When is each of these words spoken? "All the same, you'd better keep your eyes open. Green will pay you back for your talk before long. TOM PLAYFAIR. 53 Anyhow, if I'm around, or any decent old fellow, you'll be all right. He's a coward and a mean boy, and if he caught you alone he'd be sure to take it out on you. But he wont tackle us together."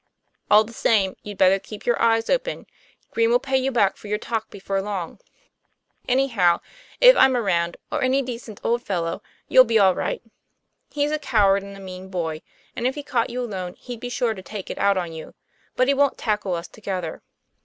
"All 0.49 0.63
the 0.63 0.73
same, 0.73 1.15
you'd 1.21 1.37
better 1.37 1.59
keep 1.59 1.85
your 1.85 2.01
eyes 2.01 2.27
open. 2.27 2.65
Green 3.11 3.29
will 3.29 3.37
pay 3.37 3.57
you 3.57 3.71
back 3.71 3.97
for 3.97 4.07
your 4.07 4.17
talk 4.17 4.49
before 4.49 4.81
long. 4.81 5.09
TOM 5.09 5.17
PLAYFAIR. 5.17 6.07
53 6.07 6.11
Anyhow, 6.13 6.59
if 6.99 7.15
I'm 7.15 7.37
around, 7.37 7.77
or 7.91 8.01
any 8.01 8.23
decent 8.23 8.59
old 8.63 8.81
fellow, 8.81 9.21
you'll 9.47 9.63
be 9.63 9.77
all 9.77 9.93
right. 9.93 10.23
He's 10.89 11.11
a 11.11 11.19
coward 11.19 11.61
and 11.61 11.77
a 11.77 11.79
mean 11.79 12.09
boy, 12.09 12.41
and 12.75 12.87
if 12.87 12.95
he 12.95 13.03
caught 13.03 13.29
you 13.29 13.43
alone 13.43 13.75
he'd 13.75 13.99
be 13.99 14.09
sure 14.09 14.33
to 14.33 14.41
take 14.41 14.71
it 14.71 14.79
out 14.79 14.97
on 14.97 15.13
you. 15.13 15.35
But 15.75 15.87
he 15.87 15.93
wont 15.93 16.17
tackle 16.17 16.55
us 16.55 16.67
together." 16.67 17.21